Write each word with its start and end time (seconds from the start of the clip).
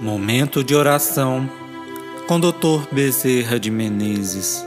Momento 0.00 0.64
de 0.64 0.74
oração 0.74 1.46
com 2.26 2.40
Dr. 2.40 2.88
Bezerra 2.90 3.60
de 3.60 3.70
Menezes. 3.70 4.64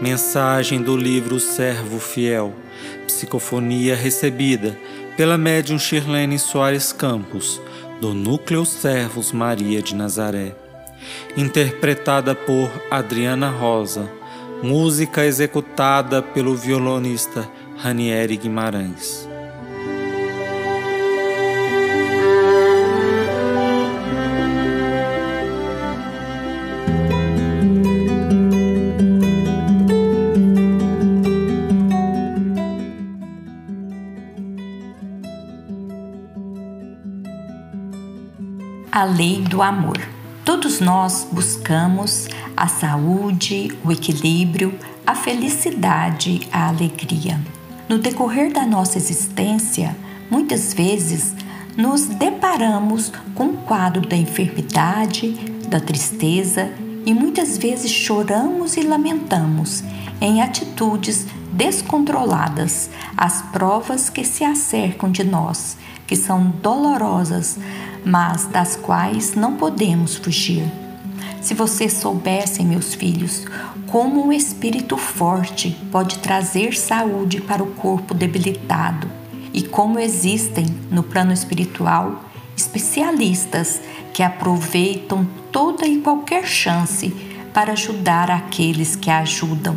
Mensagem 0.00 0.80
do 0.80 0.96
livro 0.96 1.40
Servo 1.40 1.98
Fiel. 1.98 2.54
Psicofonia 3.04 3.96
recebida 3.96 4.78
pela 5.16 5.36
médium 5.36 5.76
Shirlene 5.76 6.38
Soares 6.38 6.92
Campos, 6.92 7.60
do 8.00 8.14
Núcleo 8.14 8.64
Servos 8.64 9.32
Maria 9.32 9.82
de 9.82 9.92
Nazaré. 9.92 10.54
Interpretada 11.36 12.36
por 12.36 12.70
Adriana 12.88 13.50
Rosa. 13.50 14.08
Música 14.62 15.24
executada 15.26 16.22
pelo 16.22 16.54
violonista 16.54 17.48
Ranieri 17.76 18.36
Guimarães. 18.36 19.28
A 38.90 39.04
lei 39.04 39.42
do 39.42 39.62
amor. 39.62 39.98
Todos 40.44 40.80
nós 40.80 41.26
buscamos 41.30 42.28
a 42.56 42.68
saúde, 42.68 43.76
o 43.84 43.90
equilíbrio, 43.90 44.78
a 45.06 45.14
felicidade, 45.14 46.46
a 46.52 46.68
alegria. 46.68 47.40
No 47.88 47.98
decorrer 47.98 48.52
da 48.52 48.64
nossa 48.64 48.98
existência, 48.98 49.96
muitas 50.30 50.72
vezes 50.72 51.34
nos 51.76 52.06
deparamos 52.06 53.12
com 53.34 53.46
o 53.48 53.56
quadro 53.58 54.06
da 54.06 54.16
enfermidade, 54.16 55.32
da 55.68 55.78
tristeza 55.78 56.72
e 57.04 57.12
muitas 57.12 57.58
vezes 57.58 57.90
choramos 57.90 58.76
e 58.76 58.82
lamentamos 58.82 59.84
em 60.20 60.42
atitudes 60.42 61.26
descontroladas 61.52 62.90
as 63.16 63.42
provas 63.42 64.10
que 64.10 64.24
se 64.24 64.44
acercam 64.44 65.10
de 65.10 65.22
nós, 65.22 65.76
que 66.06 66.16
são 66.16 66.50
dolorosas, 66.62 67.58
mas 68.06 68.46
das 68.46 68.76
quais 68.76 69.34
não 69.34 69.56
podemos 69.56 70.14
fugir. 70.14 70.62
Se 71.40 71.54
vocês 71.54 71.94
soubessem, 71.94 72.64
meus 72.64 72.94
filhos, 72.94 73.44
como 73.88 74.28
o 74.28 74.32
espírito 74.32 74.96
forte 74.96 75.76
pode 75.90 76.20
trazer 76.20 76.76
saúde 76.76 77.40
para 77.40 77.64
o 77.64 77.72
corpo 77.72 78.14
debilitado 78.14 79.10
e 79.52 79.60
como 79.60 79.98
existem 79.98 80.66
no 80.88 81.02
plano 81.02 81.32
espiritual 81.32 82.24
especialistas 82.56 83.80
que 84.12 84.22
aproveitam 84.22 85.26
toda 85.50 85.84
e 85.84 86.00
qualquer 86.00 86.46
chance 86.46 87.08
para 87.52 87.72
ajudar 87.72 88.30
aqueles 88.30 88.94
que 88.94 89.10
ajudam, 89.10 89.76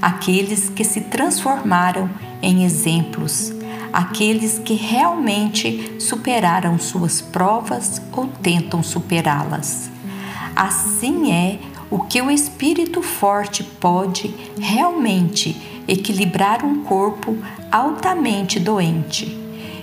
aqueles 0.00 0.68
que 0.68 0.84
se 0.84 1.00
transformaram 1.00 2.08
em 2.40 2.64
exemplos 2.64 3.55
aqueles 3.96 4.58
que 4.58 4.74
realmente 4.74 5.96
superaram 5.98 6.78
suas 6.78 7.22
provas 7.22 7.98
ou 8.12 8.26
tentam 8.26 8.82
superá-las. 8.82 9.88
Assim 10.54 11.32
é 11.32 11.58
o 11.90 12.00
que 12.00 12.20
o 12.20 12.30
espírito 12.30 13.00
forte 13.00 13.64
pode 13.64 14.34
realmente 14.60 15.56
equilibrar 15.88 16.62
um 16.62 16.82
corpo 16.82 17.38
altamente 17.72 18.60
doente. 18.60 19.34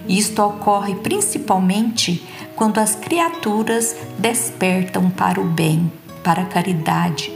Isto 0.08 0.44
ocorre 0.44 0.94
principalmente 0.94 2.24
quando 2.56 2.78
as 2.78 2.94
criaturas 2.94 3.96
despertam 4.20 5.10
para 5.10 5.42
o 5.42 5.46
bem, 5.46 5.92
para 6.24 6.44
a 6.44 6.46
caridade, 6.46 7.32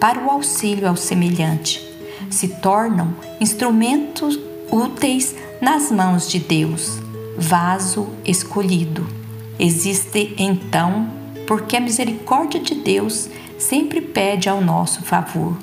para 0.00 0.18
o 0.18 0.30
auxílio 0.30 0.88
ao 0.88 0.96
semelhante. 0.96 1.86
Se 2.30 2.48
tornam 2.48 3.14
instrumentos 3.38 4.40
úteis 4.70 5.36
nas 5.62 5.92
mãos 5.92 6.28
de 6.28 6.40
Deus, 6.40 6.98
vaso 7.38 8.08
escolhido. 8.24 9.06
Existe 9.60 10.34
então, 10.36 11.08
porque 11.46 11.76
a 11.76 11.80
misericórdia 11.80 12.58
de 12.58 12.74
Deus 12.74 13.30
sempre 13.60 14.00
pede 14.00 14.48
ao 14.48 14.60
nosso 14.60 15.02
favor, 15.02 15.56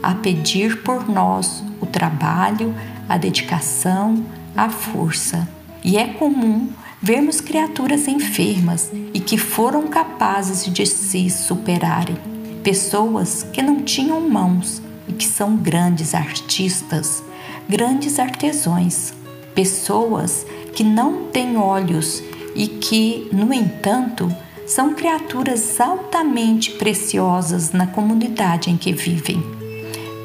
a 0.00 0.14
pedir 0.14 0.84
por 0.84 1.08
nós 1.08 1.64
o 1.80 1.86
trabalho, 1.86 2.72
a 3.08 3.18
dedicação, 3.18 4.24
a 4.56 4.70
força. 4.70 5.48
E 5.82 5.98
é 5.98 6.06
comum 6.06 6.68
vermos 7.02 7.40
criaturas 7.40 8.06
enfermas 8.06 8.92
e 9.12 9.18
que 9.18 9.36
foram 9.36 9.88
capazes 9.88 10.72
de 10.72 10.86
se 10.86 11.28
superarem. 11.28 12.16
Pessoas 12.62 13.42
que 13.52 13.60
não 13.60 13.82
tinham 13.82 14.20
mãos 14.30 14.80
e 15.08 15.12
que 15.12 15.24
são 15.24 15.56
grandes 15.56 16.14
artistas, 16.14 17.24
grandes 17.68 18.20
artesãos 18.20 19.18
pessoas 19.60 20.46
que 20.74 20.82
não 20.82 21.24
têm 21.26 21.58
olhos 21.58 22.22
e 22.54 22.66
que, 22.66 23.28
no 23.30 23.52
entanto, 23.52 24.34
são 24.66 24.94
criaturas 24.94 25.78
altamente 25.78 26.70
preciosas 26.70 27.70
na 27.70 27.86
comunidade 27.86 28.70
em 28.70 28.78
que 28.78 28.90
vivem. 28.90 29.42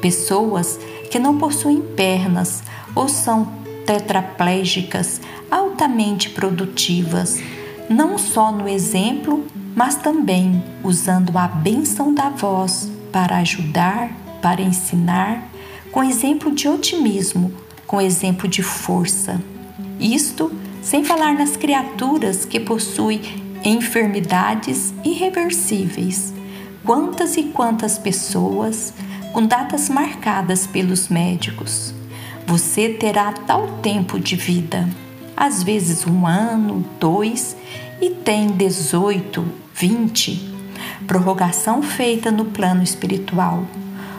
Pessoas 0.00 0.80
que 1.10 1.18
não 1.18 1.36
possuem 1.36 1.82
pernas 1.82 2.62
ou 2.94 3.10
são 3.10 3.46
tetraplégicas 3.84 5.20
altamente 5.50 6.30
produtivas, 6.30 7.38
não 7.90 8.16
só 8.16 8.50
no 8.50 8.66
exemplo, 8.66 9.46
mas 9.74 9.96
também 9.96 10.64
usando 10.82 11.36
a 11.36 11.46
benção 11.46 12.14
da 12.14 12.30
voz 12.30 12.90
para 13.12 13.36
ajudar, 13.36 14.10
para 14.40 14.62
ensinar, 14.62 15.46
com 15.92 16.02
exemplo 16.02 16.50
de 16.54 16.66
otimismo 16.68 17.65
com 17.86 18.00
exemplo 18.00 18.48
de 18.48 18.62
força. 18.62 19.40
Isto 19.98 20.52
sem 20.82 21.04
falar 21.04 21.34
nas 21.34 21.56
criaturas 21.56 22.44
que 22.44 22.60
possuem 22.60 23.20
enfermidades 23.64 24.94
irreversíveis. 25.04 26.32
Quantas 26.84 27.36
e 27.36 27.44
quantas 27.44 27.98
pessoas 27.98 28.94
com 29.32 29.44
datas 29.44 29.88
marcadas 29.90 30.66
pelos 30.66 31.08
médicos. 31.08 31.92
Você 32.46 32.88
terá 32.88 33.32
tal 33.32 33.68
tempo 33.82 34.18
de 34.18 34.36
vida, 34.36 34.88
às 35.36 35.62
vezes 35.62 36.06
um 36.06 36.26
ano, 36.26 36.82
dois, 36.98 37.54
e 38.00 38.08
tem 38.08 38.46
18, 38.46 39.44
20. 39.74 40.54
Prorrogação 41.06 41.82
feita 41.82 42.30
no 42.30 42.46
plano 42.46 42.82
espiritual 42.82 43.64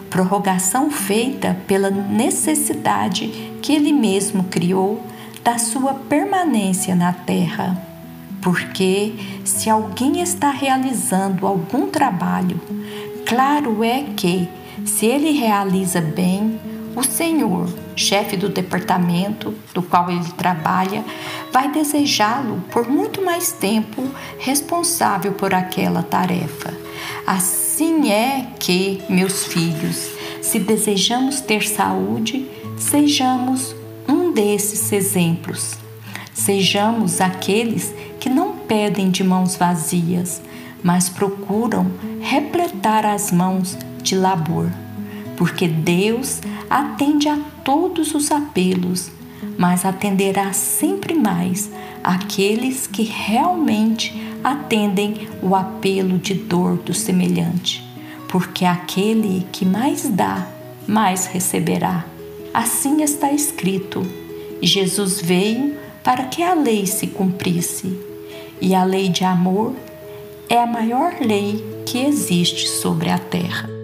prorrogação 0.10 0.90
feita 0.90 1.58
pela 1.68 1.90
necessidade 1.90 3.28
que 3.62 3.74
ele 3.74 3.92
mesmo 3.92 4.46
criou 4.46 5.02
da 5.44 5.58
sua 5.58 5.94
permanência 5.94 6.96
na 6.96 7.14
terra. 7.14 7.82
Porque 8.42 9.14
se 9.44 9.70
alguém 9.70 10.22
está 10.22 10.52
realizando 10.52 11.46
algum 11.46 11.88
trabalho, 11.88 12.60
claro 13.26 13.84
é 13.84 14.04
que, 14.16 14.48
se 14.86 15.06
ele 15.06 15.32
realiza 15.32 16.00
bem, 16.00 16.60
o 16.96 17.04
senhor, 17.04 17.68
chefe 17.96 18.36
do 18.36 18.50
departamento 18.50 19.54
do 19.74 19.84
qual 19.84 20.10
ele 20.10 20.32
trabalha, 20.32 21.04
vai 21.52 21.72
desejá-lo 21.72 22.64
por 22.72 22.90
muito 22.90 23.22
mais 23.22 23.52
tempo 23.52 24.04
responsável 24.40 25.34
por 25.34 25.54
aquela 25.54 26.02
tarefa. 26.02 26.87
Assim 27.28 28.10
é 28.10 28.48
que, 28.58 29.02
meus 29.10 29.44
filhos, 29.44 30.12
se 30.42 30.60
desejamos 30.60 31.42
ter 31.42 31.62
saúde, 31.68 32.50
sejamos 32.78 33.76
um 34.08 34.32
desses 34.32 34.94
exemplos. 34.94 35.76
Sejamos 36.34 37.20
aqueles 37.20 37.94
que 38.18 38.30
não 38.30 38.54
pedem 38.60 39.12
de 39.12 39.26
mãos 39.26 39.58
vazias, 39.58 40.42
mas 40.82 41.10
procuram 41.10 41.92
repletar 42.22 43.06
as 43.06 43.30
mãos 43.30 43.78
de 44.02 44.16
labor, 44.16 44.72
porque 45.36 45.68
Deus 45.68 46.40
atende 46.70 47.28
a 47.28 47.38
todos 47.66 48.16
os 48.16 48.32
apelos, 48.32 49.12
mas 49.58 49.84
atenderá 49.84 50.54
sempre 50.54 51.14
mais 51.14 51.70
aqueles 52.08 52.88
que 52.88 53.04
realmente 53.04 54.14
atendem 54.42 55.28
o 55.44 55.54
apelo 55.54 56.18
de 56.18 56.34
dor 56.34 56.78
do 56.78 56.94
semelhante, 56.94 57.84
porque 58.30 58.64
aquele 58.64 59.46
que 59.52 59.66
mais 59.66 60.08
dá, 60.10 60.48
mais 60.88 61.26
receberá. 61.26 62.06
Assim 62.54 63.02
está 63.04 63.34
escrito: 63.34 64.08
Jesus 64.62 65.20
veio 65.20 65.76
para 66.02 66.24
que 66.24 66.42
a 66.42 66.54
lei 66.54 66.88
se 66.88 67.08
cumprisse, 67.08 68.00
e 68.62 68.74
a 68.74 68.86
lei 68.86 69.10
de 69.10 69.26
amor 69.26 69.76
é 70.48 70.58
a 70.58 70.66
maior 70.66 71.14
lei 71.20 71.84
que 71.86 71.98
existe 71.98 72.70
sobre 72.70 73.10
a 73.10 73.20
terra. 73.20 73.77